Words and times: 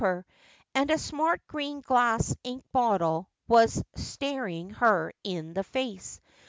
r, 0.03 0.25
and 0.73 0.89
a 0.89 0.97
smart 0.97 1.39
green 1.45 1.79
glass 1.79 2.35
ink 2.43 2.63
bottle 2.71 3.29
was 3.47 3.83
staring 3.93 4.71
her 4.71 5.13
in 5.23 5.53
the 5.53 5.63
face. 5.63 6.19